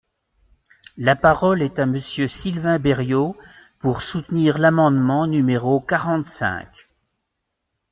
La 0.97 1.15
parole 1.15 1.61
est 1.61 1.77
à 1.77 1.85
Monsieur 1.85 2.27
Sylvain 2.27 2.79
Berrios, 2.79 3.37
pour 3.77 4.01
soutenir 4.01 4.57
l’amendement 4.57 5.27
numéro 5.27 5.79
quarante-cinq. 5.79 6.89